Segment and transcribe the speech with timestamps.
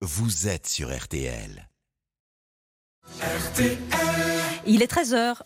[0.00, 1.68] vous êtes sur RTL.
[3.20, 3.78] RTL.
[4.66, 5.40] Il est 13h.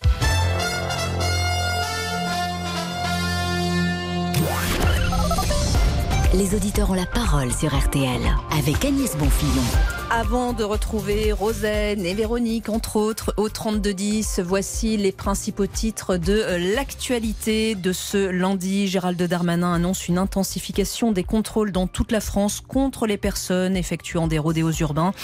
[6.34, 8.20] Les auditeurs ont la parole sur RTL
[8.50, 9.91] avec Agnès Bonfillon.
[10.14, 16.74] Avant de retrouver Rosen et Véronique, entre autres, au 3210, voici les principaux titres de
[16.74, 18.88] l'actualité de ce lundi.
[18.88, 24.26] Gérald Darmanin annonce une intensification des contrôles dans toute la France contre les personnes effectuant
[24.26, 25.14] des rodéos urbains.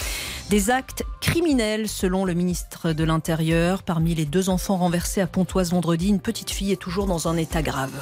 [0.49, 3.83] Des actes criminels, selon le ministre de l'Intérieur.
[3.83, 7.37] Parmi les deux enfants renversés à Pontoise vendredi, une petite fille est toujours dans un
[7.37, 7.93] état grave.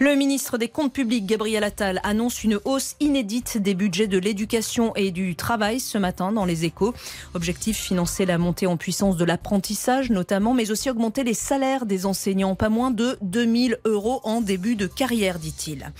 [0.00, 4.92] Le ministre des Comptes publics, Gabriel Attal, annonce une hausse inédite des budgets de l'éducation
[4.96, 6.92] et du travail ce matin dans les échos.
[7.34, 12.06] Objectif financer la montée en puissance de l'apprentissage notamment, mais aussi augmenter les salaires des
[12.06, 15.92] enseignants, pas moins de 2000 euros en début de carrière, dit-il.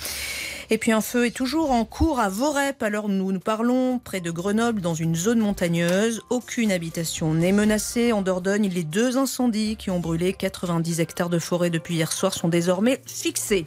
[0.70, 4.20] Et puis un feu est toujours en cours à Vorep, alors nous nous parlons, près
[4.20, 6.22] de Grenoble, dans une zone montagneuse.
[6.30, 8.12] Aucune habitation n'est menacée.
[8.12, 12.32] En Dordogne, les deux incendies qui ont brûlé 90 hectares de forêt depuis hier soir
[12.32, 13.66] sont désormais fixés.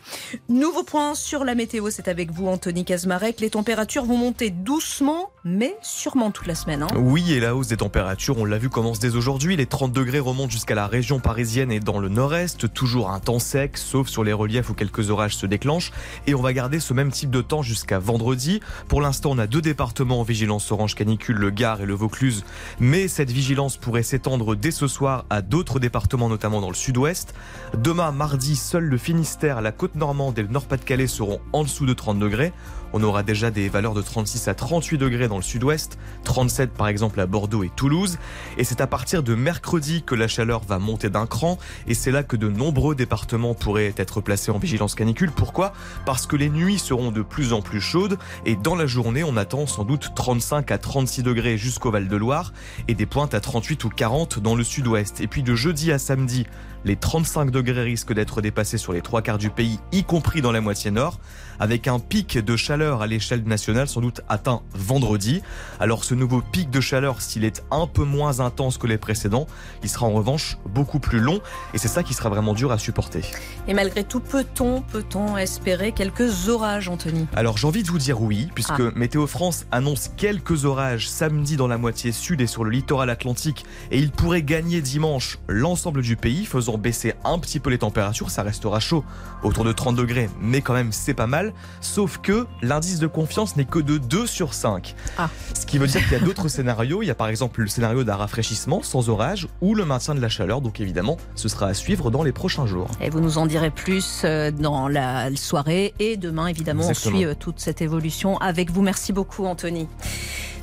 [0.50, 3.40] Nouveau point sur la météo, c'est avec vous Anthony Kazmarek.
[3.40, 6.84] Les températures vont monter doucement, mais sûrement toute la semaine.
[6.84, 6.88] Hein.
[6.98, 9.56] Oui, et la hausse des températures, on l'a vu, commence dès aujourd'hui.
[9.56, 12.74] Les 30 degrés remontent jusqu'à la région parisienne et dans le nord-est.
[12.74, 15.92] Toujours un temps sec, sauf sur les reliefs où quelques orages se déclenchent.
[16.26, 18.62] Et on va garder ce même type de temps jusqu'à vendredi.
[18.88, 22.46] Pour l'instant, on a deux départements en vigilance orange canicule, le Gard et le Vaucluse.
[22.80, 27.34] Mais cette vigilance pourrait s'étendre dès ce soir à d'autres départements, notamment dans le sud-ouest.
[27.78, 32.20] Demain, mardi, seul le Finistère, la Côte-Normande et le Nord-Pas-de-Calais seront en dessous de 30
[32.20, 32.54] degrés.
[32.94, 36.88] On aura déjà des valeurs de 36 à 38 degrés dans le sud-ouest, 37 par
[36.88, 38.18] exemple à Bordeaux et Toulouse.
[38.58, 41.58] Et c'est à partir de mercredi que la chaleur va monter d'un cran.
[41.88, 45.32] Et c'est là que de nombreux départements pourraient être placés en vigilance canicule.
[45.32, 45.74] Pourquoi?
[46.06, 48.18] Parce que les nuits seront de plus en plus chaudes.
[48.46, 52.54] Et dans la journée, on attend sans doute 35 à 36 degrés jusqu'au Val-de-Loire.
[52.88, 55.22] Et des pointes à 38 ou 40 dans le sud-ouest.
[55.22, 56.46] Et puis de jeudi à samedi,
[56.86, 60.52] les 35 degrés risquent d'être dépassés sur les trois quarts du pays, y compris dans
[60.52, 61.20] la moitié nord,
[61.60, 65.42] avec un pic de chaleur à l'échelle nationale sans doute atteint vendredi.
[65.80, 69.48] Alors ce nouveau pic de chaleur, s'il est un peu moins intense que les précédents,
[69.84, 71.40] il sera en revanche beaucoup plus long
[71.74, 73.22] et c'est ça qui sera vraiment dur à supporter.
[73.68, 77.28] Et malgré tout, peut-on peut-on espérer quelques orages, Anthony?
[77.36, 78.92] Alors j'ai envie de vous dire oui, puisque ah.
[78.96, 83.66] Météo France annonce quelques orages samedi dans la moitié sud et sur le littoral atlantique
[83.92, 88.30] et il pourrait gagner dimanche l'ensemble du pays, faisant baisser un petit peu les températures,
[88.30, 89.04] ça restera chaud,
[89.44, 91.47] autour de 30 degrés, mais quand même c'est pas mal.
[91.82, 94.96] Sauf que l'indice de confiance n'est que de 2 sur 5.
[95.18, 95.30] Ah.
[95.54, 97.02] Ce qui veut dire qu'il y a d'autres scénarios.
[97.04, 100.22] Il y a par exemple le scénario d'un rafraîchissement sans orage ou le maintien de
[100.22, 100.62] la chaleur.
[100.62, 102.90] Donc évidemment, ce sera à suivre dans les prochains jours.
[103.02, 107.26] Et vous nous en direz plus euh, dans la soirée et demain évidemment on suit
[107.26, 108.82] euh, toute cette évolution avec vous.
[108.82, 109.88] Merci beaucoup Anthony.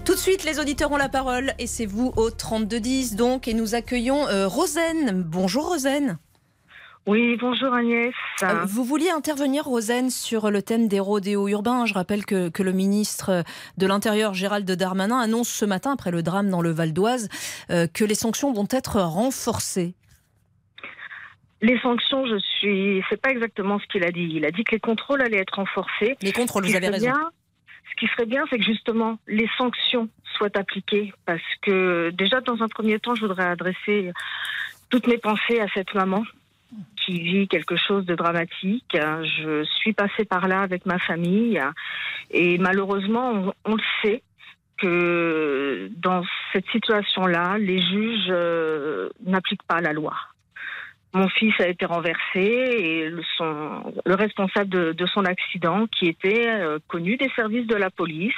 [0.04, 3.54] Tout de suite, les auditeurs ont la parole et c'est vous au 3210 donc et
[3.54, 5.22] nous accueillons euh, Rosane.
[5.22, 6.18] Bonjour Rosane.
[7.06, 8.14] Oui, bonjour Agnès.
[8.42, 11.84] Euh, vous vouliez intervenir, Rosane, sur le thème des rodéos urbains.
[11.84, 13.44] Je rappelle que, le ministre
[13.76, 17.28] de l'Intérieur, Gérald Darmanin, annonce ce matin, après le drame dans le Val d'Oise,
[17.70, 19.94] euh, que les sanctions vont être renforcées.
[21.60, 23.02] Les sanctions, je suis.
[23.10, 24.30] C'est pas exactement ce qu'il a dit.
[24.32, 26.16] Il a dit que les contrôles allaient être renforcés.
[26.22, 27.12] Les contrôles, vous avez raison.
[27.90, 32.62] Ce qui serait bien, c'est que justement les sanctions soient appliquées, parce que déjà dans
[32.62, 34.10] un premier temps, je voudrais adresser
[34.88, 36.24] toutes mes pensées à cette maman
[37.04, 38.86] qui vit quelque chose de dramatique.
[38.92, 41.60] Je suis passée par là avec ma famille
[42.30, 44.22] et malheureusement, on, le sait
[44.78, 46.22] que dans
[46.52, 50.14] cette situation-là, les juges euh, n'appliquent pas la loi.
[51.12, 57.16] Mon fils a été renversé et le, responsable de, son accident, qui était euh, connu
[57.16, 58.34] des services de la police,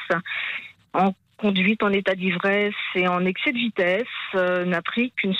[0.93, 5.35] en conduite en état d'ivresse et en excès de vitesse, euh, n'a pris qu'une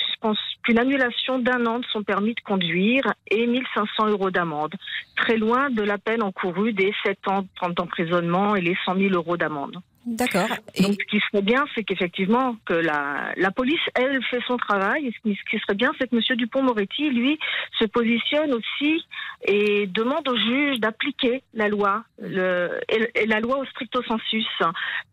[0.63, 4.75] qu'une annulation d'un an de son permis de conduire et 1500 euros d'amende.
[5.15, 9.37] Très loin de la peine encourue des 7 ans d'emprisonnement et les 100 000 euros
[9.37, 9.77] d'amende.
[10.07, 10.47] D'accord.
[10.79, 15.07] Donc, ce qui serait bien, c'est qu'effectivement, que la, la police, elle, fait son travail.
[15.07, 16.37] Et ce qui serait bien, c'est que M.
[16.37, 17.37] Dupont-Moretti, lui,
[17.77, 19.05] se positionne aussi
[19.43, 24.47] et demande aux juges d'appliquer la loi, la loi au stricto sensus.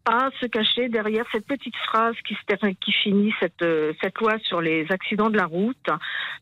[0.05, 2.37] Pas se cacher derrière cette petite phrase qui,
[2.81, 3.65] qui finit cette,
[4.01, 5.89] cette loi sur les accidents de la route,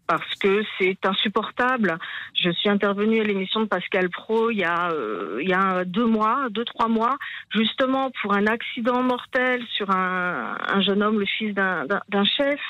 [0.07, 1.97] parce que c'est insupportable.
[2.35, 5.85] Je suis intervenue à l'émission de Pascal Pro il y a, euh, il y a
[5.85, 7.17] deux mois, deux, trois mois,
[7.51, 12.61] justement pour un un accident mortel sur un, jeune homme, le fils d'un chef.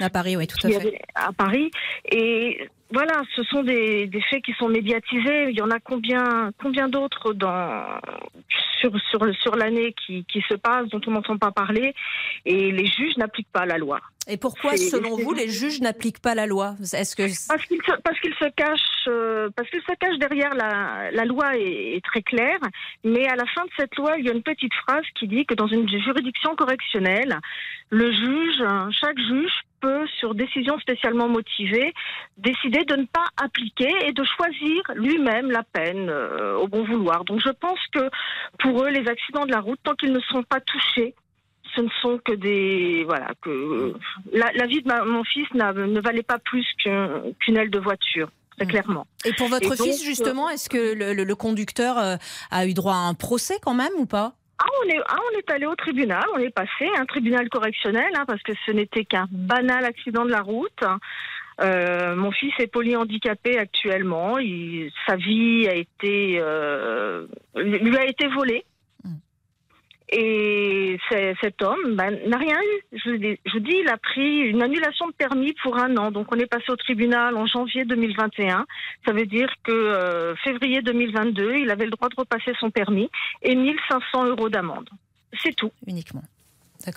[0.00, 1.00] à Paris, oui, tout à fait.
[1.14, 1.70] à Paris.
[2.10, 5.50] Et voilà, ce sont des, des, faits qui sont médiatisés.
[5.50, 7.84] Il y en a combien, combien d'autres dans
[8.80, 11.94] sur sur sur l'année qui, qui se passe dont on n'entend pas parler
[12.46, 14.00] et les juges n'appliquent pas la loi.
[14.26, 16.74] Et pourquoi, selon vous, les juges n'appliquent pas la loi?
[16.80, 20.54] Est-ce que parce qu'ils se, parce qu'ils se cachent euh, parce qu'ils se cachent derrière
[20.54, 22.60] la, la loi est, est, très claire,
[23.04, 25.46] mais à la fin de cette loi, il y a une petite phrase qui dit
[25.46, 27.38] que dans une juridiction correctionnelle,
[27.90, 28.62] le juge,
[29.00, 31.92] chaque juge peut, sur décision spécialement motivée,
[32.38, 37.24] décider de ne pas appliquer et de choisir lui-même la peine euh, au bon vouloir.
[37.24, 38.10] Donc je pense que
[38.58, 41.14] pour eux, les accidents de la route, tant qu'ils ne sont pas touchés,
[41.74, 43.94] ce ne sont que des voilà que
[44.32, 48.28] la, la vie de ma, mon fils ne valait pas plus qu'une aile de voiture
[48.56, 48.68] très mmh.
[48.68, 49.06] clairement.
[49.24, 52.16] Et pour votre et fils donc, justement, est-ce que le, le, le conducteur euh,
[52.50, 54.34] a eu droit à un procès quand même ou pas?
[54.62, 58.10] Ah on, est, ah, on est allé au tribunal, on est passé, un tribunal correctionnel,
[58.14, 60.84] hein, parce que ce n'était qu'un banal accident de la route.
[61.62, 64.38] Euh, mon fils est polyhandicapé actuellement.
[64.38, 68.64] Il, sa vie a été, euh, lui a été volée.
[70.12, 70.98] Et
[71.40, 72.98] cet homme ben, n'a rien eu.
[72.98, 76.10] Je, je dis, il a pris une annulation de permis pour un an.
[76.10, 78.66] Donc on est passé au tribunal en janvier 2021.
[79.06, 83.08] Ça veut dire que euh, février 2022, il avait le droit de repasser son permis
[83.42, 84.88] et 1500 euros d'amende.
[85.42, 85.70] C'est tout.
[85.86, 86.24] Uniquement.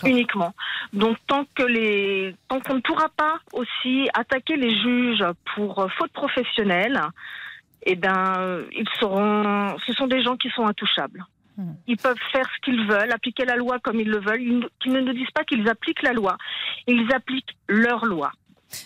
[0.06, 0.54] Uniquement.
[0.94, 6.12] Donc tant que les, tant qu'on ne pourra pas aussi attaquer les juges pour faute
[6.14, 7.00] professionnelle,
[7.86, 11.24] eh ben ils seront, ce sont des gens qui sont intouchables.
[11.58, 11.74] Hmm.
[11.88, 14.42] Ils peuvent faire ce qu'ils veulent, appliquer la loi comme ils le veulent.
[14.42, 16.38] Ils, ne nous disent pas qu'ils appliquent la loi.
[16.88, 18.32] Ils appliquent leur loi.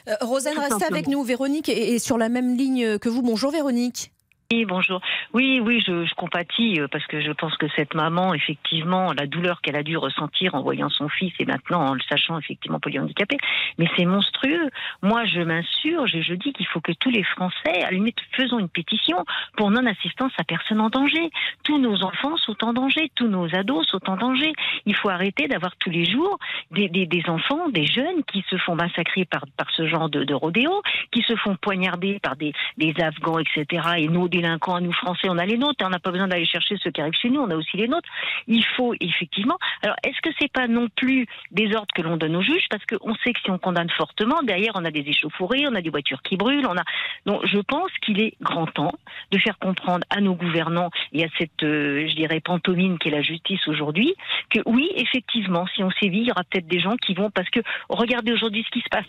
[0.07, 1.23] Euh, Rosanne, restez avec nous.
[1.23, 3.21] Véronique est sur la même ligne que vous.
[3.21, 4.11] Bonjour Véronique.
[4.53, 5.01] Oui, bonjour.
[5.33, 9.27] Oui, oui, je, je, compatis euh, parce que je pense que cette maman, effectivement, la
[9.27, 12.79] douleur qu'elle a dû ressentir en voyant son fils et maintenant en le sachant effectivement
[12.79, 13.35] polyhandicapé,
[13.77, 14.69] mais c'est monstrueux.
[15.01, 17.89] Moi, je m'insurge et je dis qu'il faut que tous les Français, à
[18.38, 19.17] faisons une pétition
[19.57, 21.29] pour non-assistance à personne en danger.
[21.65, 24.53] Tous nos enfants sont en danger, tous nos ados sont en danger.
[24.85, 26.39] Il faut arrêter d'avoir tous les jours
[26.71, 30.23] des, des, des, enfants, des jeunes qui se font massacrer par, par ce genre de,
[30.23, 33.83] de rodéo, qui se font poignarder par des, des Afghans, etc.
[33.97, 34.07] Et
[34.41, 35.83] délinquants à nous français, on a les nôtres.
[35.85, 37.87] On n'a pas besoin d'aller chercher ceux qui arrivent chez nous, on a aussi les
[37.87, 38.09] nôtres.
[38.47, 39.57] Il faut effectivement.
[39.81, 42.67] Alors, est-ce que c'est pas non plus des ordres que l'on donne aux juges?
[42.69, 45.81] Parce qu'on sait que si on condamne fortement, derrière, on a des échauffourées, on a
[45.81, 46.83] des voitures qui brûlent, on a.
[47.25, 48.93] Donc, je pense qu'il est grand temps
[49.31, 53.11] de faire comprendre à nos gouvernants et à cette, euh, je dirais, pantomime qui est
[53.11, 54.15] la justice aujourd'hui,
[54.49, 57.49] que oui, effectivement, si on sévit, il y aura peut-être des gens qui vont, parce
[57.49, 59.05] que regardez aujourd'hui ce qui se passe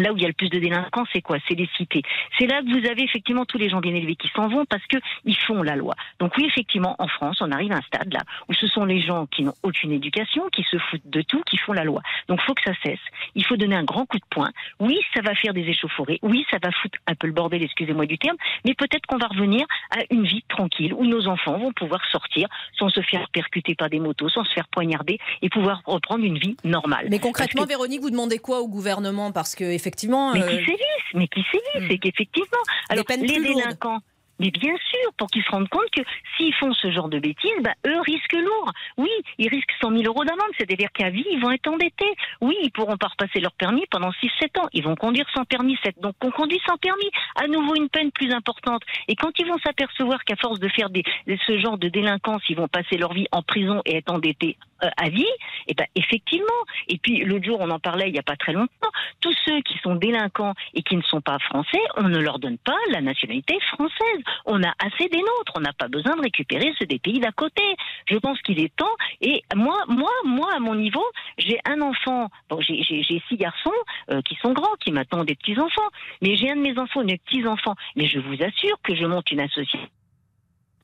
[0.00, 1.36] Là où il y a le plus de délinquants, c'est quoi?
[1.46, 2.02] C'est les cités.
[2.38, 4.84] C'est là que vous avez effectivement tous les gens bien élevés qui s'en vont parce
[4.86, 5.94] que ils font la loi.
[6.18, 9.02] Donc oui, effectivement, en France, on arrive à un stade là où ce sont les
[9.02, 12.00] gens qui n'ont aucune éducation, qui se foutent de tout, qui font la loi.
[12.28, 13.00] Donc faut que ça cesse.
[13.34, 14.50] Il faut donner un grand coup de poing.
[14.78, 16.18] Oui, ça va faire des échauffourées.
[16.22, 18.36] Oui, ça va foutre un peu le bordel, excusez-moi du terme.
[18.64, 22.48] Mais peut-être qu'on va revenir à une vie tranquille où nos enfants vont pouvoir sortir
[22.78, 26.38] sans se faire percuter par des motos, sans se faire poignarder et pouvoir reprendre une
[26.38, 27.08] vie normale.
[27.10, 27.68] Mais concrètement, que...
[27.68, 29.30] Véronique, vous demandez quoi au gouvernement?
[29.30, 29.89] Parce que effectivement.
[30.34, 32.62] Mais qui sévissent, mais qui sévissent, c'est qu'effectivement.
[32.88, 33.90] Alors, les délinquants.
[33.90, 34.02] Lourdes.
[34.40, 36.00] Mais bien sûr, pour qu'ils se rendent compte que
[36.36, 38.72] s'ils font ce genre de bêtises, bah, eux risquent lourd.
[38.96, 42.10] Oui, ils risquent 100 000 euros d'amende, c'est-à-dire qu'à vie, ils vont être endettés.
[42.40, 44.68] Oui, ils pourront pas repasser leur permis pendant 6-7 ans.
[44.72, 45.76] Ils vont conduire sans permis.
[46.00, 47.10] Donc, on conduit sans permis.
[47.36, 48.82] À nouveau, une peine plus importante.
[49.08, 51.04] Et quand ils vont s'apercevoir qu'à force de faire des,
[51.46, 54.69] ce genre de délinquance, ils vont passer leur vie en prison et être endettés euh,
[54.96, 55.26] à vie,
[55.66, 56.46] et ben effectivement.
[56.88, 58.90] Et puis l'autre jour, on en parlait il n'y a pas très longtemps.
[59.20, 62.58] Tous ceux qui sont délinquants et qui ne sont pas français, on ne leur donne
[62.58, 64.22] pas la nationalité française.
[64.46, 65.52] On a assez des nôtres.
[65.56, 67.62] On n'a pas besoin de récupérer ceux des pays d'à côté.
[68.08, 68.96] Je pense qu'il est temps.
[69.20, 71.04] Et moi, moi, moi, à mon niveau,
[71.38, 72.28] j'ai un enfant.
[72.48, 73.70] Bon, j'ai six garçons
[74.10, 75.88] euh, qui sont grands, qui m'attendent des petits enfants.
[76.22, 77.74] Mais j'ai un de mes enfants, mes petits enfants.
[77.96, 79.88] Mais je vous assure que je monte une association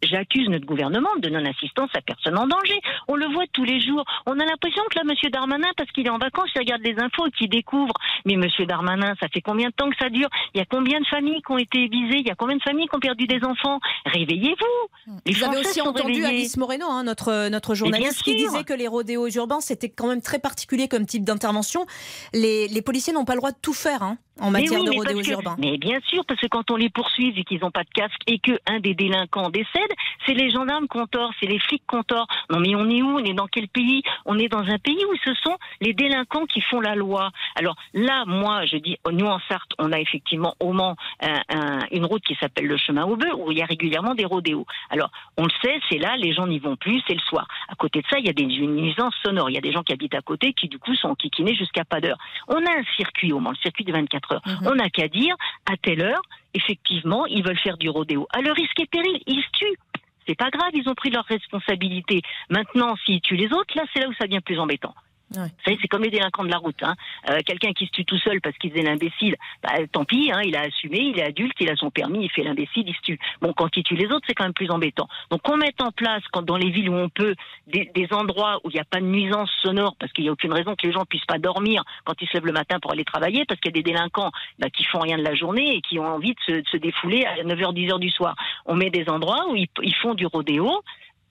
[0.02, 2.80] J'accuse notre gouvernement de non-assistance à personne en danger.
[3.08, 4.04] On le voit tous les jours.
[4.26, 6.96] On a l'impression que là, Monsieur Darmanin, parce qu'il est en vacances, il regarde les
[6.98, 7.94] infos et qu'il découvre.
[8.24, 10.28] Mais Monsieur Darmanin, ça fait combien de temps que ça dure?
[10.54, 12.62] Il y a combien de familles qui ont été visées Il y a combien de
[12.62, 13.80] familles qui ont perdu des enfants?
[14.04, 16.26] Réveillez-vous Vous avez aussi entendu réveillés.
[16.26, 20.22] Alice Moreno, hein, notre, notre journaliste, qui disait que les rodéos urbains, c'était quand même
[20.22, 21.86] très particulier comme type d'intervention.
[22.32, 24.02] Les, les policiers n'ont pas le droit de tout faire.
[24.02, 25.56] Hein en matière oui, de rodéos que, urbains.
[25.58, 28.20] Mais bien sûr, parce que quand on les poursuit et qu'ils n'ont pas de casque
[28.26, 29.92] et que un des délinquants décède,
[30.26, 32.26] c'est les gendarmes qu'on tort, c'est les flics qu'on tort.
[32.50, 33.18] Non mais on est où?
[33.18, 34.02] On est dans quel pays?
[34.24, 37.30] On est dans un pays où ce sont les délinquants qui font la loi.
[37.54, 41.78] Alors là, moi, je dis, nous en Sarthe, on a effectivement au Mans un, un,
[41.90, 44.66] une route qui s'appelle le chemin au bœuf où il y a régulièrement des rodéos.
[44.90, 47.46] Alors on le sait, c'est là, les gens n'y vont plus, c'est le soir.
[47.68, 49.50] À côté de ça, il y a des nuisances sonores.
[49.50, 51.84] Il y a des gens qui habitent à côté qui du coup sont enquiquinés jusqu'à
[51.84, 52.18] pas d'heure.
[52.48, 54.61] On a un circuit au Mans, le circuit de 24 24 heures.
[54.61, 54.68] Mhm.
[54.68, 55.35] On n'a qu'à dire,
[55.71, 56.23] à telle heure,
[56.54, 58.26] effectivement, ils veulent faire du rodéo.
[58.33, 59.78] À leur risque et péril, ils se tuent.
[60.26, 62.23] C'est pas grave, ils ont pris leurs responsabilités.
[62.50, 64.95] Maintenant, s'ils tuent les autres, là, c'est là où ça devient plus embêtant.
[65.35, 65.49] Ouais.
[65.64, 66.80] C'est comme les délinquants de la route.
[66.83, 66.95] Hein.
[67.30, 70.40] Euh, Quelqu'un qui se tue tout seul parce qu'il faisait l'imbécile, bah, tant pis, hein,
[70.45, 73.00] il a assumé, il est adulte, il a son permis, il fait l'imbécile, il se
[73.00, 73.18] tue.
[73.40, 75.09] Bon, quand il tue les autres, c'est quand même plus embêtant.
[75.30, 77.35] Donc, on met en place, dans les villes où on peut,
[77.66, 80.52] des, endroits où il n'y a pas de nuisance sonore, parce qu'il n'y a aucune
[80.52, 83.04] raison que les gens puissent pas dormir quand ils se lèvent le matin pour aller
[83.04, 84.30] travailler, parce qu'il y a des délinquants
[84.61, 86.76] bah, qui font rien de la journée et qui ont envie de se, de se
[86.76, 88.37] défouler à 9h, 10h du soir.
[88.64, 90.83] On met des endroits où ils, ils font du rodéo,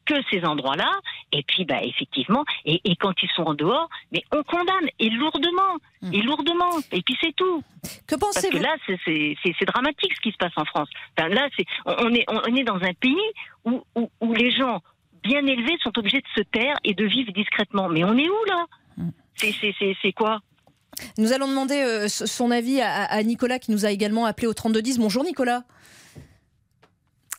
[0.05, 0.89] que ces endroits-là,
[1.31, 5.09] et puis bah effectivement, et, et quand ils sont en dehors, mais on condamne et
[5.09, 6.13] lourdement, Mm.
[6.13, 7.63] et lourdement, et puis c'est tout.
[8.07, 10.89] Que Parce que pensez-vous là, c'est- c'est dramatique ce qui se passe en France.
[11.17, 13.15] Enfin, là, c'est on est on est dans un pays
[13.65, 14.81] où, où, où les gens
[15.23, 17.89] bien élevés sont obligés de se taire et de vivre discrètement.
[17.89, 18.65] Mais on est où là?
[18.97, 19.09] Mm.
[19.35, 20.39] C'est c'est c'est c'est quoi?
[21.17, 24.53] Nous allons demander euh, son avis à, à Nicolas qui nous a également appelé au
[24.53, 24.99] 3210.
[24.99, 25.63] Bonjour Nicolas.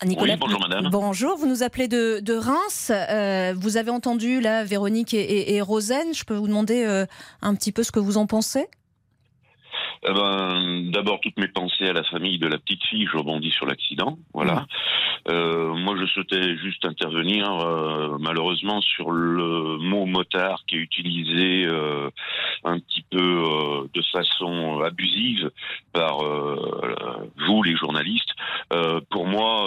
[0.04, 0.88] Nicolas, Oui, bonjour, madame.
[0.90, 2.92] Bonjour, vous nous appelez de, de Reims.
[2.92, 6.12] Euh, vous avez entendu là Véronique et, et, et Rosen.
[6.14, 7.06] Je peux vous demander euh,
[7.40, 8.66] un petit peu ce que vous en pensez?
[10.06, 13.08] Eh ben, D'abord, toutes mes pensées à la famille de la petite fille.
[13.10, 14.18] Je rebondis sur l'accident.
[14.34, 14.66] Voilà.
[15.28, 17.48] Euh, moi, je souhaitais juste intervenir,
[18.20, 21.66] malheureusement, sur le mot motard qui est utilisé
[22.66, 25.50] un petit peu euh, de façon abusive
[25.92, 28.30] par euh, vous, les journalistes.
[28.72, 29.64] Euh, pour moi,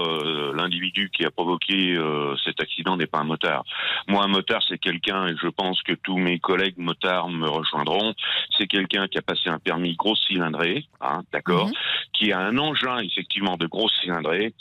[0.54, 1.98] l'individu qui a provoqué
[2.44, 3.64] cet accident n'est pas un motard.
[4.08, 8.14] Moi, un motard, c'est quelqu'un, et je pense que tous mes collègues motards me rejoindront,
[8.58, 11.74] c'est quelqu'un qui a passé un permis grosse cylindrée, hein, d'accord, Mhm.
[12.14, 14.54] qui a un engin effectivement de grosse cylindrée.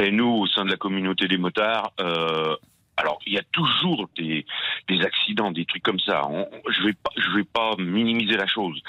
[0.00, 2.54] Et nous, au sein de la communauté des motards, euh,
[2.98, 4.44] alors il y a toujours des,
[4.88, 6.26] des accidents, des trucs comme ça.
[6.28, 8.80] On- je vais pas, je vais pas minimiser la chose,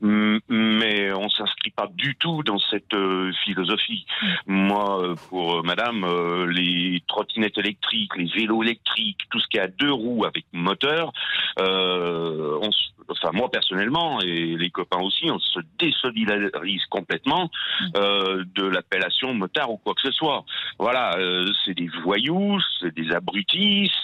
[0.00, 4.06] mais on s'inscrit pas du tout dans cette euh, philosophie.
[4.46, 9.58] Moi, euh, pour euh, Madame, euh, les trottinettes électriques, les vélos électriques, tout ce qui
[9.58, 11.12] a deux roues avec moteur,
[11.58, 12.70] euh, on
[13.10, 17.50] enfin moi personnellement et les copains aussi, on se désolidarise complètement
[17.98, 20.44] euh, de l'appellation motard ou quoi que ce soit.
[20.78, 23.53] Voilà, euh, c'est des voyous, c'est des abrutis,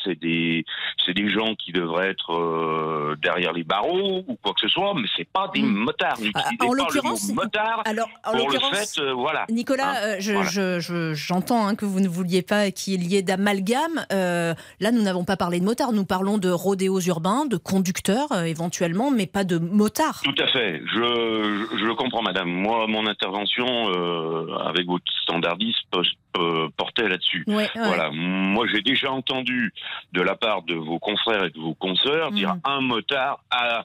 [0.04, 0.64] c'est des
[1.04, 4.92] c'est des gens qui devraient être euh, derrière les barreaux ou quoi que ce soit,
[4.95, 5.73] mais c'est pas des Mm.
[5.85, 6.16] motards.
[6.35, 9.45] Ah, en l'occurrence, motard Alors, en pour le l'occurrence, fait, euh, voilà.
[9.50, 10.49] Nicolas, Hein, euh, je- voilà.
[10.50, 14.04] je- je- j'entends hein, que vous ne vouliez pas qu'il y ait d'amalgame.
[14.12, 18.28] Euh, là, nous n'avons pas parlé de motards, nous parlons de rodéos urbains, de conducteurs
[18.45, 20.21] éventuellement, mais pas de motards.
[20.23, 20.80] Tout à fait.
[20.87, 22.49] Je, je, je comprends, madame.
[22.49, 23.66] Moi, mon intervention
[24.64, 25.78] avec votre standardiste
[26.37, 27.45] euh, portait là-dessus.
[27.47, 27.69] Ouais, ouais.
[27.75, 28.11] Voilà.
[28.13, 29.73] Moi, j'ai déjà entendu
[30.13, 32.61] de la part de vos confrères et de vos consoeurs dire Mhm.
[32.65, 33.85] un motard a,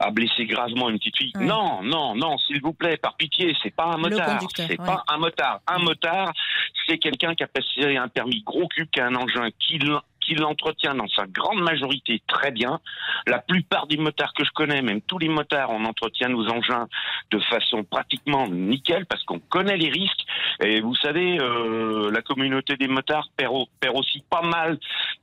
[0.00, 1.32] a blessé gravement une petite fille.
[1.36, 1.44] Ouais.
[1.44, 4.40] Non, non, non, s'il vous plaît, par pitié, c'est pas un motard.
[4.54, 4.76] C'est ouais.
[4.76, 5.60] pas un motard.
[5.66, 6.32] Un motard,
[6.86, 9.78] c'est quelqu'un qui a passé un permis gros cube, qui a un engin qui
[10.28, 12.80] qui l'entretient dans sa grande majorité très bien.
[13.26, 16.86] La plupart des motards que je connais, même tous les motards, on entretient nos engins
[17.30, 20.24] de façon pratiquement nickel parce qu'on connaît les risques.
[20.62, 24.78] Et vous savez, euh, la communauté des motards perd, au- perd aussi pas mal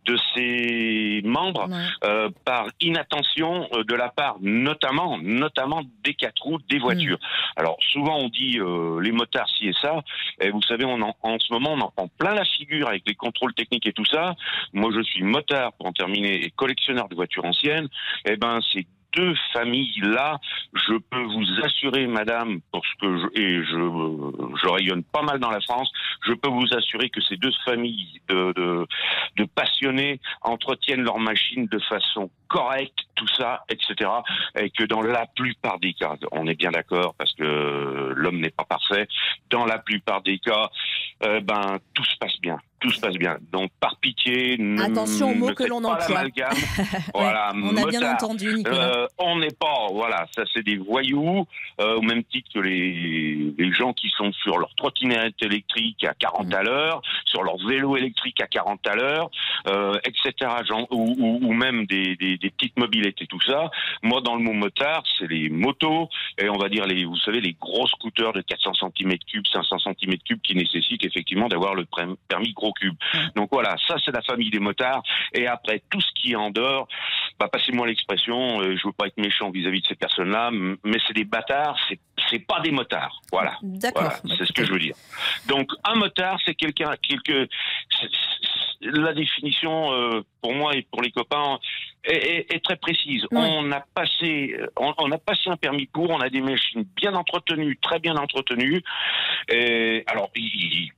[0.05, 1.77] de ses membres Ouais.
[2.03, 7.17] euh, par inattention euh, de la part notamment, notamment des quatre roues, des voitures.
[7.55, 10.03] Alors souvent on dit euh, les motards ci et ça,
[10.41, 13.03] et vous savez on en, en ce moment on en prend plein la figure avec
[13.07, 14.35] les contrôles techniques et tout ça.
[14.73, 17.87] Moi je suis motard pour en terminer et collectionneur de voitures anciennes.
[18.29, 20.39] Eh ben ces deux familles là,
[20.73, 25.51] je peux vous assurer, madame, parce que je, et je, je rayonne pas mal dans
[25.51, 25.91] la France,
[26.25, 28.85] je peux vous assurer que ces deux familles de
[29.55, 34.09] passionnés entretiennent leur machine de façon correcte, tout ça, etc.
[34.59, 38.51] Et que dans la plupart des cas, on est bien d'accord parce que l'homme n'est
[38.51, 39.07] pas parfait,
[39.49, 40.69] dans la plupart des cas,
[41.23, 42.57] euh, ben tout se passe bien.
[42.85, 43.37] Tout se passe bien.
[43.51, 46.23] Donc, par pitié, Attention aux mots ne que l'on emploie.
[46.35, 46.41] Ouais,
[47.13, 48.61] voilà, on a bien entendu.
[48.67, 51.45] Euh, on n'est pas, voilà, ça c'est des voyous,
[51.79, 56.13] euh, au même titre que les, les gens qui sont sur leur trottinette électrique à
[56.13, 59.29] 40 à l'heure, sur leur vélo électrique à 40 à l'heure,
[59.67, 60.51] euh, etc.
[60.67, 63.71] Genre, ou, ou, ou même des, des, des petites mobilettes et tout ça.
[64.03, 67.41] Moi, dans le mot motard, c'est les motos et on va dire les, vous savez,
[67.41, 71.85] les gros scooters de 400 cm3, 500 cm3 qui nécessitent effectivement d'avoir le
[72.27, 72.95] permis gros cube.
[73.35, 75.03] Donc voilà, ça c'est la famille des motards.
[75.33, 76.87] Et après, tout ce qui est en dehors,
[77.39, 81.13] bah, passez-moi l'expression, euh, je veux pas être méchant vis-à-vis de ces personnes-là, mais c'est
[81.13, 83.21] des bâtards, c'est c'est pas des motards.
[83.31, 83.57] Voilà.
[83.61, 84.03] D'accord.
[84.03, 84.95] Voilà, c'est ce que je veux dire.
[85.47, 87.47] Donc un motard, c'est quelqu'un, quelque,
[88.81, 91.59] la définition euh, pour moi et pour les copains
[92.03, 93.25] est, est, très précise.
[93.31, 97.77] On a passé, on, a passé un permis pour, on a des machines bien entretenues,
[97.81, 98.83] très bien entretenues.
[99.49, 100.91] Et, alors, il,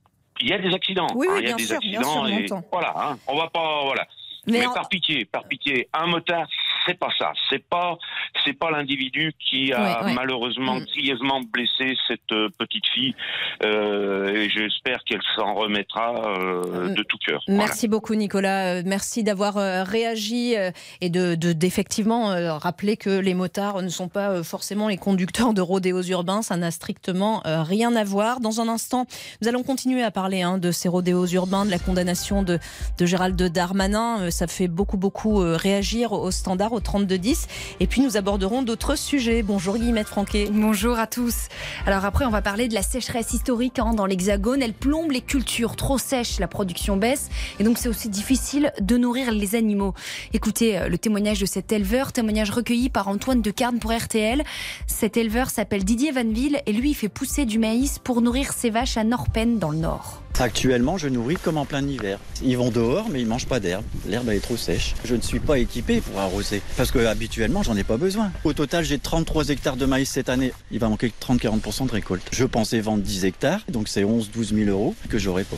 [0.46, 1.08] y a des accidents.
[1.14, 2.26] Oui, hein, il y a des accidents.
[2.26, 4.06] et, voilà, hein, on va pas, voilà.
[4.46, 6.46] Mais, par pitié, par pitié, un motard,
[6.88, 7.32] c'est pas ça.
[7.50, 7.98] C'est pas,
[8.44, 10.84] c'est pas l'individu qui a malheureusement mm.
[10.84, 13.14] grièvement blessé cette euh, petite fille.
[13.62, 16.94] Euh, et j'espère qu'elle s'en remettra euh, mm.
[16.94, 17.42] de tout cœur.
[17.48, 18.82] Merci beaucoup, Nicolas.
[18.82, 19.54] Merci d'avoir
[19.86, 20.54] réagi
[21.00, 22.28] et de d'effectivement
[22.58, 26.42] rappeler que les motards ne sont pas forcément les conducteurs de rodéos urbains.
[26.42, 28.40] Ça n'a strictement rien à voir.
[28.40, 29.06] Dans un instant,
[29.42, 32.58] nous allons continuer à parler hein, de ces rodéos urbains, de la condamnation de,
[32.98, 37.46] de Gérald Darmanin ça fait beaucoup, beaucoup réagir au standard, au 3210.
[37.80, 39.42] Et puis nous aborderons d'autres sujets.
[39.42, 40.48] Bonjour Guillemette Franquet.
[40.50, 41.48] Bonjour à tous.
[41.84, 44.62] Alors après, on va parler de la sécheresse historique hein, dans l'Hexagone.
[44.62, 47.28] Elle plombe les cultures trop sèches, la production baisse.
[47.60, 49.92] Et donc c'est aussi difficile de nourrir les animaux.
[50.32, 54.42] Écoutez euh, le témoignage de cet éleveur, témoignage recueilli par Antoine de Carne pour RTL.
[54.86, 58.70] Cet éleveur s'appelle Didier Vanville et lui, il fait pousser du maïs pour nourrir ses
[58.70, 60.22] vaches à Norpen dans le Nord.
[60.40, 62.20] Actuellement, je nourris comme en plein hiver.
[62.44, 63.84] Ils vont dehors, mais ils mangent pas d'herbe.
[64.06, 64.94] L'herbe est trop sèche.
[65.04, 68.30] Je ne suis pas équipé pour arroser parce que habituellement, j'en ai pas besoin.
[68.44, 70.52] Au total, j'ai 33 hectares de maïs cette année.
[70.70, 72.28] Il va manquer 30-40% de récolte.
[72.30, 75.56] Je pensais vendre 10 hectares, donc c'est 11-12 000 euros que j'aurai pas.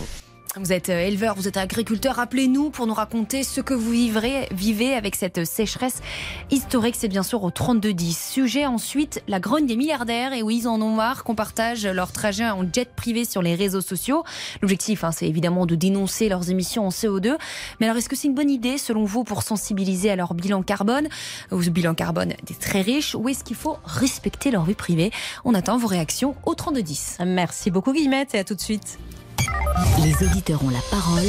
[0.57, 2.17] Vous êtes euh, éleveur, vous êtes agriculteur.
[2.17, 6.03] Rappelez-nous pour nous raconter ce que vous vivrez, vivez avec cette sécheresse
[6.51, 6.97] historique.
[6.99, 8.33] C'est bien sûr au 32-10.
[8.33, 10.33] Sujet ensuite, la grogne des milliardaires.
[10.33, 13.55] Et oui, ils en ont marre qu'on partage leur trajet en jet privé sur les
[13.55, 14.25] réseaux sociaux.
[14.61, 17.37] L'objectif, hein, c'est évidemment de dénoncer leurs émissions en CO2.
[17.79, 20.63] Mais alors, est-ce que c'est une bonne idée, selon vous, pour sensibiliser à leur bilan
[20.63, 21.07] carbone,
[21.53, 25.13] au bilan carbone des très riches, ou est-ce qu'il faut respecter leur vie privée?
[25.45, 27.25] On attend vos réactions au 32-10.
[27.25, 28.99] Merci beaucoup, Guillemette, et à tout de suite.
[30.03, 31.29] Les auditeurs ont la parole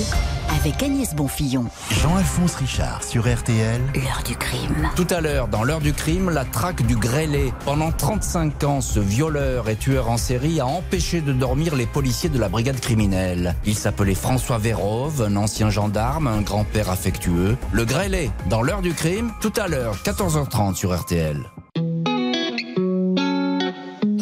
[0.57, 1.65] avec Agnès Bonfillon.
[1.91, 3.81] Jean-Alphonse Richard sur RTL.
[3.95, 4.89] L'heure du crime.
[4.95, 7.53] Tout à l'heure, dans l'heure du crime, la traque du grêlé.
[7.65, 12.29] Pendant 35 ans, ce violeur et tueur en série a empêché de dormir les policiers
[12.29, 13.55] de la brigade criminelle.
[13.65, 17.57] Il s'appelait François Vérove, un ancien gendarme, un grand-père affectueux.
[17.71, 21.45] Le grêlé, dans l'heure du crime, tout à l'heure, 14h30 sur RTL.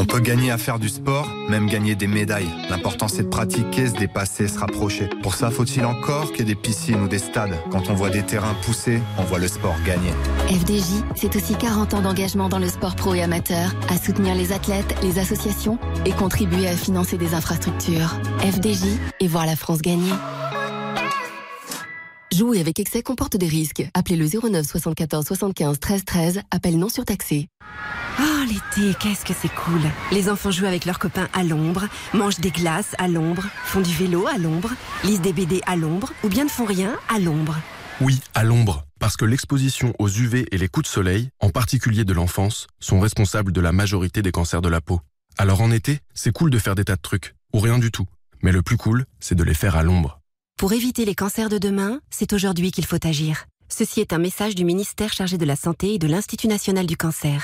[0.09, 2.50] Peut gagner à faire du sport, même gagner des médailles.
[2.69, 5.07] L'important c'est de pratiquer, se dépasser, se rapprocher.
[5.22, 7.55] Pour ça, faut-il encore qu'il y ait des piscines ou des stades?
[7.72, 10.11] Quand on voit des terrains poussés, on voit le sport gagner.
[10.48, 14.51] FDJ, c'est aussi 40 ans d'engagement dans le sport pro et amateur, à soutenir les
[14.51, 18.19] athlètes, les associations et contribuer à financer des infrastructures.
[18.39, 18.85] FDJ
[19.19, 20.11] et voir la France gagner.
[22.35, 23.87] Jouer avec excès comporte des risques.
[23.93, 26.41] Appelez le 09 74 75 13 13.
[26.50, 27.48] Appel non surtaxé.
[28.50, 29.81] L'été, qu'est-ce que c'est cool.
[30.12, 33.94] Les enfants jouent avec leurs copains à l'ombre, mangent des glaces à l'ombre, font du
[33.94, 34.72] vélo à l'ombre,
[35.03, 37.55] lisent des BD à l'ombre ou bien ne font rien à l'ombre.
[38.01, 38.85] Oui, à l'ombre.
[39.00, 43.00] Parce que l'exposition aux UV et les coups de soleil, en particulier de l'enfance, sont
[43.00, 45.00] responsables de la majorité des cancers de la peau.
[45.38, 48.07] Alors en été, c'est cool de faire des tas de trucs, ou rien du tout.
[48.42, 50.22] Mais le plus cool, c'est de les faire à l'ombre.
[50.57, 53.46] Pour éviter les cancers de demain, c'est aujourd'hui qu'il faut agir.
[53.68, 56.98] Ceci est un message du ministère chargé de la Santé et de l'Institut national du
[56.98, 57.44] cancer.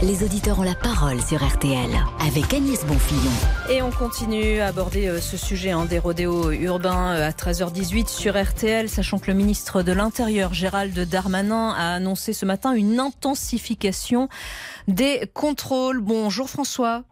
[0.00, 1.90] Les auditeurs ont la parole sur RTL
[2.24, 3.32] avec Agnès Bonfillon.
[3.68, 7.30] Et on continue à aborder euh, ce sujet en hein, des rodéos urbains euh, à
[7.30, 12.74] 13h18 sur RTL, sachant que le ministre de l'Intérieur, Gérald Darmanin, a annoncé ce matin
[12.74, 14.28] une intensification
[14.86, 16.00] des contrôles.
[16.00, 17.02] Bonjour François.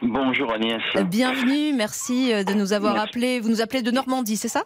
[0.00, 0.80] Bonjour Agnès.
[1.10, 3.38] Bienvenue, merci euh, de nous avoir appelé.
[3.38, 4.64] Vous nous appelez de Normandie, c'est ça?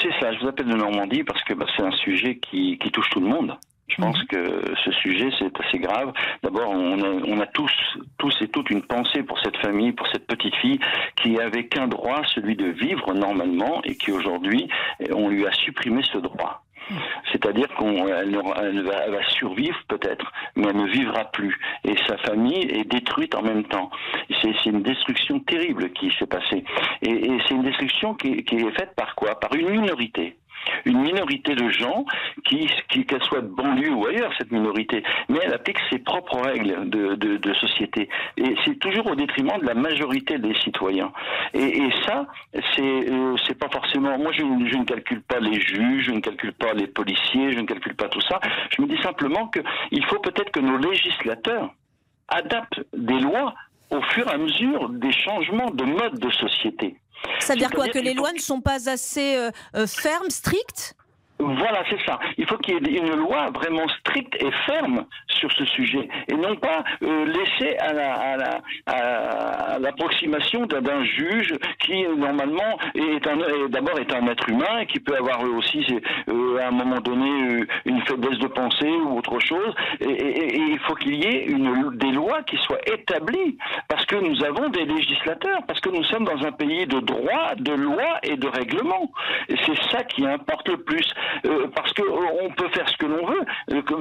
[0.00, 3.10] C'est ça, je vous appelle de Normandie parce que bah, c'est un sujet qui, touche
[3.10, 3.56] tout le monde.
[3.96, 4.26] Je pense mhm.
[4.26, 6.12] que ce sujet, c'est assez grave.
[6.42, 7.72] D'abord, on a, tous,
[8.18, 10.78] tous et toutes une pensée pour cette famille, pour cette petite fille
[11.16, 14.68] qui avait qu'un droit, celui de vivre normalement, et qui aujourd'hui,
[15.14, 16.62] on lui a supprimé ce droit.
[17.30, 21.56] C'est-à-dire qu'elle va, survivre peut-être, mais elle ne vivra plus.
[21.84, 23.90] Et sa famille est détruite en même temps.
[24.42, 26.64] C'est une destruction terrible qui s'est passée.
[27.02, 29.38] Et, c'est une destruction qui, qui est faite par quoi?
[29.38, 30.36] Par une minorité
[30.84, 32.04] une minorité de gens
[32.44, 32.68] qui,
[33.04, 37.14] qu'elle soit de banlieue ou ailleurs, cette minorité, mais elle applique ses propres règles de,
[37.14, 38.08] de, société.
[38.36, 41.12] Et c'est toujours au détriment de la majorité des citoyens.
[41.54, 42.26] Et, ça,
[42.74, 44.18] c'est euh, c'est pas forcément.
[44.18, 47.60] Moi, je, je, ne calcule pas les juges, je ne calcule pas les policiers, je
[47.60, 48.40] ne calcule pas tout ça.
[48.70, 51.70] Je me dis simplement qu'il faut peut-être que nos législateurs
[52.28, 53.54] adaptent des lois
[53.90, 56.96] au fur et à mesure des changements de mode de société.
[57.40, 60.94] Ça veut dire quoi Que les lois ne sont pas assez euh, euh, fermes, strictes?
[61.42, 62.18] Voilà, c'est ça.
[62.38, 66.34] Il faut qu'il y ait une loi vraiment stricte et ferme sur ce sujet, et
[66.34, 67.92] non pas euh, laisser à
[69.78, 73.20] l'approximation la, d'un juge qui normalement est,
[73.70, 75.84] d'abord est un être humain et qui peut avoir aussi
[76.28, 79.74] euh, à un moment donné euh, une faiblesse de pensée ou autre chose.
[80.00, 84.44] Et, il faut qu'il y ait une, des lois qui soient établies parce que nous
[84.44, 88.36] avons des législateurs, parce que nous sommes dans un pays de droit, de loi et
[88.36, 89.10] de règlement.
[89.48, 91.06] Et c'est ça qui importe le plus.
[91.46, 93.44] Euh, parce que euh, on peut faire ce que l'on veut.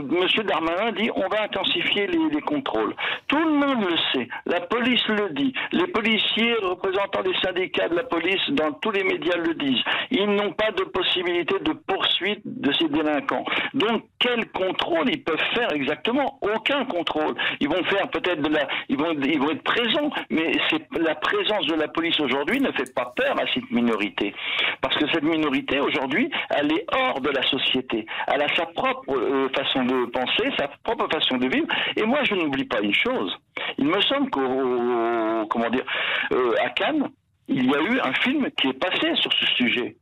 [0.10, 2.96] Monsieur Darmanin dit on va intensifier les, contrôles.
[3.28, 4.28] Tout le monde le sait.
[4.46, 5.54] La police le dit.
[5.72, 9.84] Les policiers représentants des syndicats de la police dans tous les médias le disent.
[10.10, 13.46] Ils n'ont pas de possibilité de poursuite de ces délinquants.
[13.74, 16.40] Donc quel contrôle ils peuvent faire exactement?
[16.42, 17.36] Aucun contrôle.
[17.60, 21.16] Ils vont faire peut-être de la, ils vont, ils vont être présents, mais c'est la
[21.16, 24.34] présence de la police aujourd'hui ne fait pas peur à cette minorité,
[24.82, 28.06] parce que cette minorité aujourd'hui, elle est hors de la société.
[28.28, 31.68] Elle a sa propre euh, façon de penser, sa propre façon de vivre.
[31.96, 33.36] Et moi, je n'oublie pas une chose.
[33.78, 35.86] Il me semble qu'au, comment dire,
[36.34, 37.10] euh, à Cannes,
[37.48, 39.96] il y a eu un film qui est passé sur ce sujet.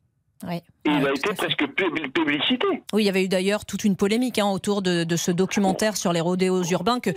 [0.48, 1.68] Et il a été presque
[2.14, 2.68] publicité.
[2.94, 6.14] Oui, il y avait eu d'ailleurs toute une polémique hein, autour de, ce documentaire sur
[6.14, 7.10] les rodéos urbains que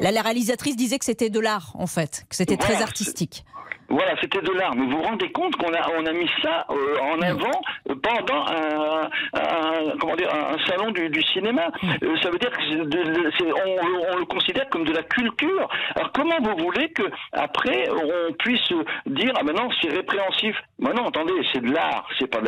[0.00, 3.44] la, réalisatrice disait que c'était de l'art en fait, que c'était très artistique.
[3.90, 4.74] Voilà, c'était de l'art.
[4.76, 7.60] Mais vous vous rendez compte qu'on a, on a mis ça euh, en avant
[8.02, 11.70] pendant un, comment dire, un salon du, du cinéma.
[12.02, 15.68] Euh, ça veut dire que on, le considère comme de la culture.
[15.96, 18.72] Alors comment vous voulez que après on puisse
[19.06, 22.40] dire ah maintenant c'est répréhensif Mais non, attendez, c'est de l'art, c'est pas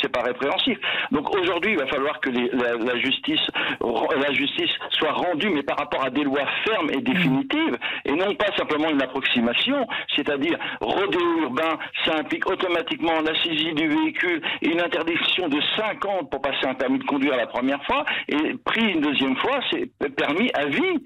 [0.00, 0.78] c'est pas répréhensif.
[1.10, 3.46] Donc aujourd'hui, il va falloir que la, justice
[3.80, 8.34] la justice soit rendue, mais par rapport à des lois fermes et définitives, et non
[8.34, 14.68] pas simplement une approximation, c'est-à-dire rodéo urbain, ça implique automatiquement la saisie du véhicule et
[14.68, 18.54] une interdiction de 5 ans pour passer un permis de conduire la première fois, et
[18.64, 21.04] pris une deuxième fois, c'est permis à vie.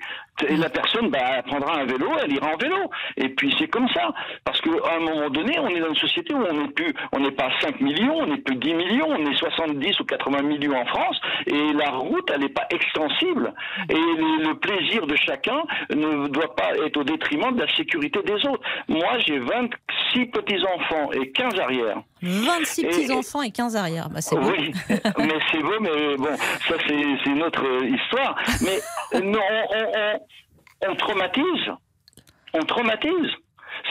[0.49, 2.91] Et la personne bah, prendra un vélo, elle ira en vélo.
[3.17, 4.13] Et puis c'est comme ça.
[4.45, 7.21] Parce qu'à un moment donné, on est dans une société où on n'est plus, on
[7.21, 10.77] n'est pas 5 millions, on n'est plus 10 millions, on est 70 ou 80 millions
[10.77, 11.21] en France.
[11.47, 13.55] Et la route, elle n'est pas extensible.
[13.89, 18.47] Et le, plaisir de chacun ne doit pas être au détriment de la sécurité des
[18.47, 18.63] autres.
[18.89, 22.03] Moi, j'ai 26 petits-enfants et 15 arrières.
[22.23, 24.09] 26 petits-enfants et, 15 arrières.
[24.09, 26.37] Bah, c'est oui, mais c'est beau, mais bon,
[26.69, 28.37] ça c'est une autre histoire.
[28.63, 29.41] Mais non,
[29.75, 31.71] on, on traumatise.
[32.55, 33.31] On traumatise.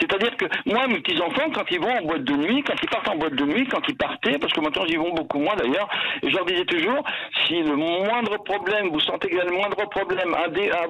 [0.00, 3.08] C'est-à-dire que moi, mes petits-enfants, quand ils vont en boîte de nuit, quand ils partent
[3.08, 5.88] en boîte de nuit, quand ils partaient, parce que maintenant ils vont beaucoup moins d'ailleurs,
[6.22, 7.02] et je leur disais toujours,
[7.46, 10.34] si le moindre problème, vous sentez qu'il y a le moindre problème,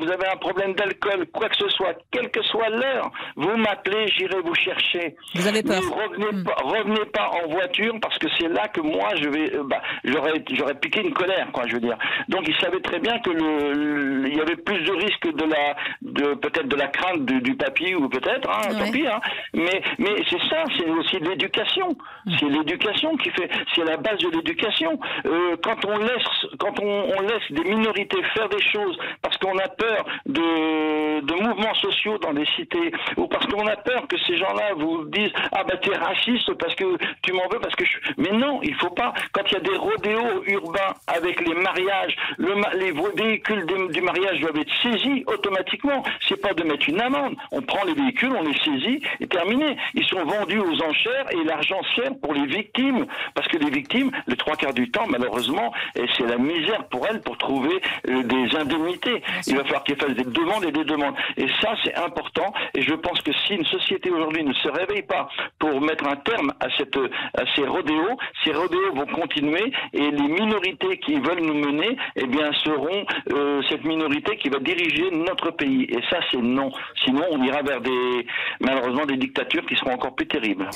[0.00, 4.06] vous avez un problème d'alcool, quoi que ce soit, quelle que soit l'heure, vous m'appelez,
[4.16, 5.16] j'irai vous chercher.
[5.34, 5.80] Vous avez peur.
[5.82, 6.44] revenez, hmm.
[6.44, 9.82] pas, revenez pas en voiture, parce que c'est là que moi, je vais, euh, bah,
[10.04, 11.98] j'aurais, j'aurais piqué une colère, quoi, je veux dire.
[12.28, 15.76] Donc ils savaient très bien que le, il y avait plus de risques de la,
[16.02, 19.20] de peut-être de la crainte du, papier ou peut-être, hein, Hein.
[19.52, 21.96] Mais, mais c'est ça, c'est aussi l'éducation.
[22.38, 24.98] C'est l'éducation qui fait, c'est la base de l'éducation.
[25.26, 29.68] Euh, quand on laisse, quand on, laisse des minorités faire des choses parce qu'on a
[29.68, 34.36] peur de, de mouvements sociaux dans des cités ou parce qu'on a peur que ces
[34.36, 37.98] gens-là vous disent ah bah es raciste parce que tu m'en veux parce que je...
[38.16, 39.12] mais non, il faut pas.
[39.32, 44.40] Quand il y a des rodéos urbains avec les mariages, le, les véhicules du mariage
[44.40, 46.02] doivent être saisis automatiquement.
[46.28, 47.36] C'est pas de mettre une amende.
[47.52, 48.83] On prend les véhicules, on les saisit
[49.20, 49.76] est terminé.
[49.94, 53.06] Ils sont vendus aux enchères et l'argent sert pour les victimes.
[53.34, 57.20] Parce que les victimes, les trois quarts du temps, malheureusement, c'est la misère pour elles
[57.20, 59.22] pour trouver euh, des indemnités.
[59.46, 61.14] Il va falloir qu'elles fassent des demandes et des demandes.
[61.36, 62.52] Et ça, c'est important.
[62.74, 66.16] Et je pense que si une société aujourd'hui ne se réveille pas pour mettre un
[66.16, 71.42] terme à, cette, à ces rodéos, ces rodéos vont continuer et les minorités qui veulent
[71.42, 75.84] nous mener, eh bien, seront euh, cette minorité qui va diriger notre pays.
[75.84, 76.70] Et ça, c'est non.
[77.04, 78.26] Sinon, on ira vers des,
[78.74, 80.68] malheureusement des dictatures qui seront encore plus terribles.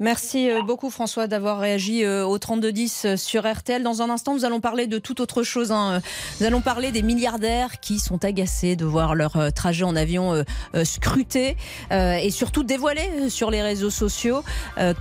[0.00, 3.82] Merci euh, beaucoup François d'avoir réagi euh, au 3210 euh, sur RTL.
[3.82, 5.72] Dans un instant, nous allons parler de toute autre chose.
[5.72, 6.00] Hein.
[6.40, 10.44] Nous allons parler des milliardaires qui sont agacés de voir leur trajet en avion
[10.84, 11.56] scruté
[11.90, 14.42] et surtout dévoilé sur les réseaux sociaux.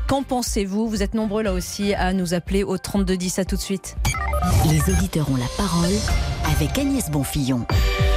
[0.08, 0.88] Qu'en pensez-vous?
[0.88, 3.40] Vous êtes nombreux là aussi à nous appeler au 3210.
[3.40, 3.96] À tout de suite.
[4.70, 7.66] Les auditeurs ont la parole avec Agnès Bonfillon.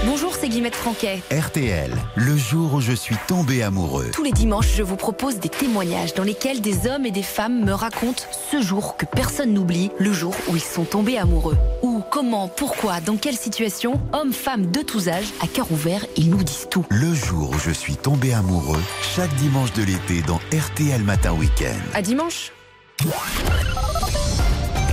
[0.07, 1.23] Bonjour, c'est Guillemette Franquet.
[1.31, 4.11] RTL, le jour où je suis tombé amoureux.
[4.12, 7.64] Tous les dimanches, je vous propose des témoignages dans lesquels des hommes et des femmes
[7.64, 11.57] me racontent ce jour que personne n'oublie, le jour où ils sont tombés amoureux.
[11.83, 16.31] Où, comment, pourquoi, dans quelle situation, hommes, femmes de tous âges, à cœur ouvert, ils
[16.31, 16.87] nous disent tout.
[16.88, 18.83] Le jour où je suis tombé amoureux,
[19.14, 21.79] chaque dimanche de l'été dans RTL Matin Week-end.
[21.95, 22.53] À dimanche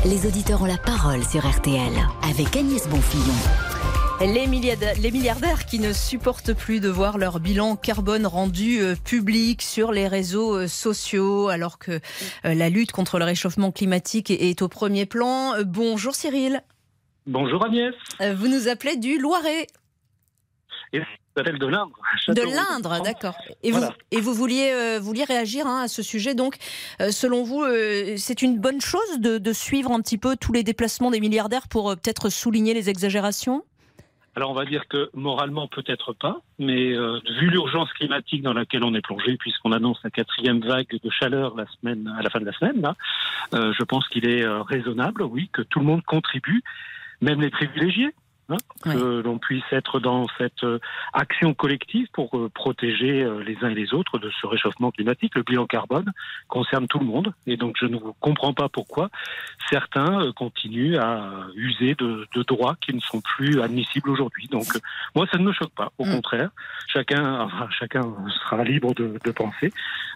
[0.10, 1.92] les auditeurs ont la parole sur RTL
[2.24, 3.34] avec Agnès Bonfillon.
[4.22, 8.96] Les milliardaires, les milliardaires, qui ne supportent plus de voir leur bilan carbone rendu euh,
[8.96, 14.32] public sur les réseaux euh, sociaux alors que euh, la lutte contre le réchauffement climatique
[14.32, 15.62] est, au premier plan.
[15.66, 16.62] Bonjour Cyril.
[17.26, 17.94] Bonjour Agnès.
[18.36, 19.68] Vous nous appelez du Loiret.
[20.94, 21.02] Et
[21.38, 21.98] s'appelle de l'Indre.
[22.28, 22.56] De Châteauroux.
[22.56, 23.36] l'Indre, d'accord.
[23.64, 23.88] Et, Voilà.
[23.88, 26.36] vous, et vous vouliez, euh, vouliez réagir hein, à ce sujet.
[26.36, 26.56] Donc,
[27.02, 30.54] euh, selon vous, euh, c'est une bonne chose de, de suivre un petit peu tous
[30.54, 33.64] les déplacements des milliardaires pour peut-être souligner les exagérations?
[34.36, 38.94] Alors on va dire que moralement peut-être pas, mais vu l'urgence climatique dans laquelle on
[38.94, 42.46] est plongé, puisqu'on annonce la quatrième vague de chaleur la semaine, à la fin de
[42.46, 42.96] la semaine, là,
[43.52, 46.62] je pense qu'il est raisonnable, oui, que tout le monde contribue,
[47.20, 48.14] même les privilégiés.
[48.50, 50.80] Hein, que l'on puisse être dans cette euh,
[51.14, 55.36] action collective pour euh, protéger euh, les uns et les autres de ce réchauffement climatique.
[55.36, 56.12] Le bilan carbone
[56.48, 59.10] concerne tout le monde et donc je ne comprends pas pourquoi
[59.70, 64.48] certains continuent à user de, de droits qui ne sont plus admissibles aujourd'hui.
[64.48, 64.66] Donc
[65.16, 66.50] moi ça ne me choque pas, au contraire.
[66.88, 68.02] Chacun, enfin, chacun
[68.44, 69.72] sera libre de, de penser.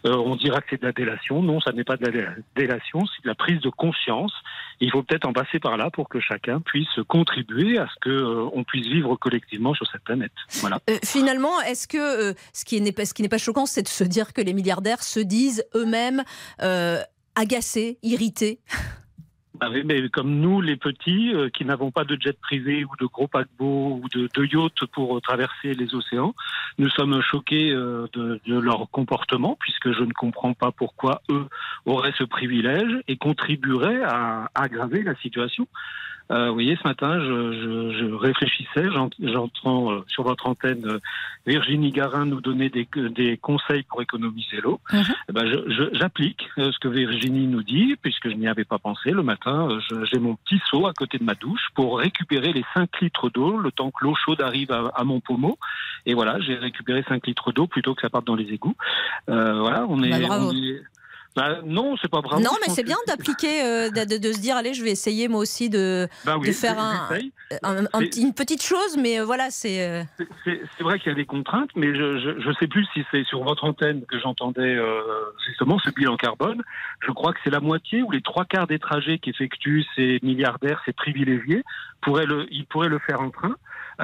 [0.05, 1.43] Euh, on dira que c'est de la délation.
[1.43, 4.33] Non, ça n'est pas de la dé- délation, c'est de la prise de conscience.
[4.81, 8.09] Il faut peut-être en passer par là pour que chacun puisse contribuer à ce que
[8.09, 10.31] euh, on puisse vivre collectivement sur cette planète.
[10.59, 10.79] Voilà.
[10.89, 14.33] Euh, finalement, est-ce que euh, ce qui n'est pas, pas choquant, c'est de se dire
[14.33, 16.23] que les milliardaires se disent eux-mêmes
[17.35, 18.59] agacés, irrités?
[19.69, 23.05] Oui, mais comme nous, les petits, euh, qui n'avons pas de jet privé ou de
[23.05, 26.33] gros paquebots ou de, de yachts pour euh, traverser les océans,
[26.79, 31.45] nous sommes choqués euh, de, de leur comportement, puisque je ne comprends pas pourquoi eux
[31.85, 35.67] auraient ce privilège et contribueraient à aggraver la situation.
[36.31, 40.85] Euh, vous voyez, ce matin, je, je, je réfléchissais, j'ent- j'entends euh, sur votre antenne
[40.85, 40.99] euh,
[41.45, 44.79] Virginie Garin nous donner des, des conseils pour économiser l'eau.
[45.29, 48.63] Eh ben, je- je- j'applique euh, ce que Virginie nous dit, puisque je n'y avais
[48.63, 49.11] pas pensé.
[49.11, 52.63] Le matin, euh, j'ai mon petit seau à côté de ma douche pour récupérer les
[52.73, 55.57] 5 litres d'eau le temps que l'eau chaude arrive à, à mon pommeau.
[56.05, 58.75] Et voilà, j'ai récupéré 5 litres d'eau plutôt que ça parte dans les égouts.
[59.29, 60.09] Euh, voilà, on est.
[60.29, 60.35] Bah,
[60.75, 60.83] est-
[61.35, 62.43] Bah, non, c'est pas bravo.
[62.43, 65.69] non, mais c'est bien d'appliquer, euh, de, se dire allez, je vais essayer moi aussi
[65.69, 67.07] de, Bah oui, de faire un,
[67.63, 69.81] un- un une petite chose, mais euh, voilà, c'est.
[69.81, 70.03] euh,
[70.43, 73.23] C'est c'est vrai qu'il y a des contraintes, mais je ne sais plus si c'est
[73.25, 74.77] sur votre antenne que j'entendais
[75.47, 76.61] justement ce bilan carbone.
[77.05, 80.81] Je crois que c'est la moitié ou les trois quarts des trajets qu'effectuent ces milliardaires,
[80.85, 81.63] ces privilégiés,
[82.01, 83.55] pourraient le, ils pourraient le faire en train,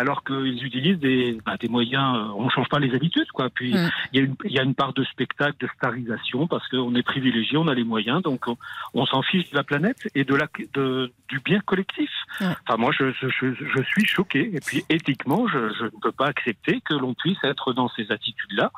[0.02, 2.16] alors qu'ils utilisent des, bah, des moyens.
[2.18, 3.50] euh, on ne change pas les habitudes, quoi.
[3.50, 3.90] Puis il Mm.
[4.14, 7.04] y, a une- il y a une part de spectacle, de starisation, parce qu'on est
[7.04, 8.58] privilégié, on a les moyens, donc on,
[8.94, 12.10] on s'en fiche de la planète et de la, de, du bien collectif.
[12.40, 14.42] Enfin, moi, je, je, je, je suis choqué.
[14.56, 18.12] Et puis, éthiquement, je, je ne peux pas accepter que l'on puisse être dans ces
[18.12, 18.72] attitudes-là,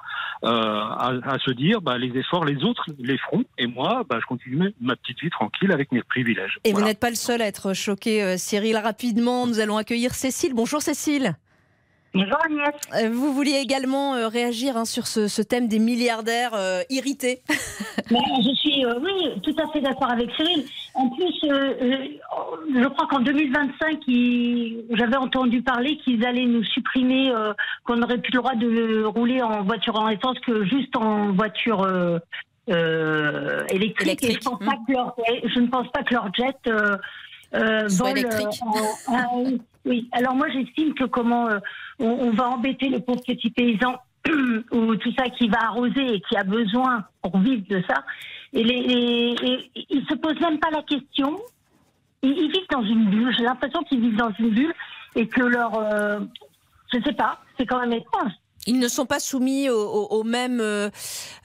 [0.45, 4.19] euh, à, à se dire, bah, les efforts, les autres les feront, et moi, bah,
[4.21, 6.59] je continue ma petite vie tranquille avec mes privilèges.
[6.63, 8.77] Et vous n'êtes pas le seul à être choqué, euh, Cyril.
[8.77, 10.53] Rapidement, nous allons accueillir Cécile.
[10.53, 11.08] Bonjour Cécile.
[12.13, 12.73] Bonjour Agnès.
[12.95, 17.41] Euh, Vous vouliez également euh, réagir hein, sur ce, ce thème des milliardaires euh, irrités.
[18.11, 20.65] Mais je suis, euh, oui, tout à fait d'accord avec Cyril.
[20.95, 27.31] En plus, je crois qu'en 2025, il- j'avais entendu parler qu'ils allaient nous supprimer,
[27.85, 31.87] qu'on n'aurait plus le droit de rouler en voiture en essence que juste en voiture
[32.67, 34.23] électrique.
[34.23, 36.57] Et je, pense pas que leur, ouais, je ne pense pas que leur jet
[37.55, 38.47] euh, électrique.
[38.63, 40.09] euh, en- ah, oui, oui.
[40.11, 41.59] Alors moi, j'estime que comment euh,
[41.99, 43.95] on, on va embêter le pauvre petit paysan
[44.71, 48.03] ou tout ça qui va arroser et qui a besoin pour vivre de ça.
[48.53, 49.35] Et, les, les-
[49.75, 51.39] et ils se posent même pas la question.
[52.21, 53.33] Ils, ils vivent dans une bulle.
[53.37, 54.73] J'ai l'impression qu'ils vivent dans une bulle
[55.15, 56.19] et que leur, euh,
[56.93, 58.31] je sais pas, c'est quand même étrange.
[58.67, 60.89] Ils ne sont pas soumis aux, aux- aux mêmes, euh,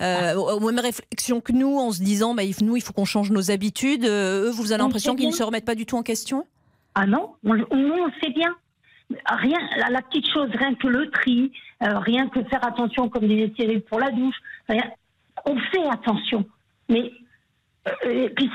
[0.03, 3.31] euh, aux mêmes réflexions que nous en se disant bah, nous, il faut qu'on change
[3.31, 4.05] nos habitudes.
[4.05, 6.47] Euh, eux, vous avez On l'impression qu'ils ne se remettent pas du tout en question?
[6.95, 8.55] Ah non, on, on, on le sait bien.
[9.27, 13.29] Rien, la, la petite chose, rien que le tri, euh, rien que faire attention, comme
[13.29, 14.37] disait Cyril, pour la douche,
[14.69, 14.85] rien.
[15.47, 16.45] On fait attention.
[16.89, 17.13] Mais
[17.89, 18.51] euh, et puis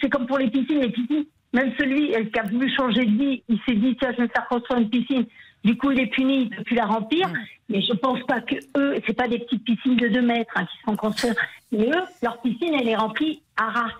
[0.00, 1.24] c'est comme pour les piscines, les piscines.
[1.52, 4.22] Même celui euh, qui a voulu changer de vie, il s'est dit tiens, je vais
[4.24, 5.26] me faire construire une piscine.
[5.64, 7.28] Du coup, il est puni de plus la remplir.
[7.68, 10.64] Mais je pense pas que eux, c'est pas des petites piscines de 2 mètres hein,
[10.66, 11.34] qui se font construire.
[11.70, 13.92] Mais eux, leur piscine, elle est remplie à ras.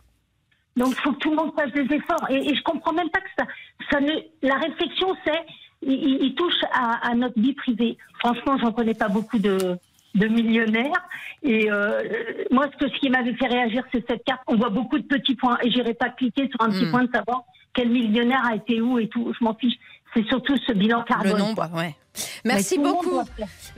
[0.76, 2.26] Donc, il faut que tout le monde fasse des efforts.
[2.30, 3.44] Et, et je comprends même pas que ça,
[3.90, 4.12] ça ne.
[4.42, 5.40] La réflexion, c'est,
[5.82, 7.96] il, il- il touche à, à notre vie privée.
[8.20, 9.76] Franchement, j'en connais pas beaucoup de,
[10.14, 11.08] de millionnaires.
[11.42, 12.02] Et euh,
[12.50, 14.42] moi, ce, que, ce qui m'avait fait réagir, c'est cette carte.
[14.46, 15.58] On voit beaucoup de petits points.
[15.62, 16.90] Et j'irai pas cliquer sur un petit Mm.
[16.90, 17.44] point de savoir
[17.74, 19.32] quel millionnaire a été où et tout.
[19.38, 19.74] Je m'en fiche.
[20.14, 21.32] C'est surtout ce bilan carbone.
[21.32, 21.96] Le nombre, ouais.
[22.44, 23.22] Merci beaucoup.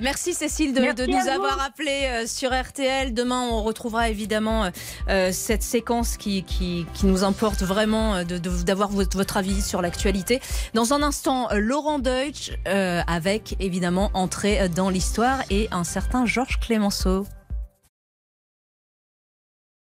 [0.01, 3.15] Merci Cécile de, de nous avoir appelé euh, sur RTL.
[3.15, 4.71] Demain, on retrouvera évidemment euh,
[5.09, 9.83] euh, cette séquence qui, qui, qui, nous importe vraiment d'avoir de, votre, votre, avis sur
[9.83, 10.41] l'actualité.
[10.75, 17.27] Dans un instant, Laurent Deutsch avec évidemment entrée dans l'histoire et un certain Georges Clémenceau.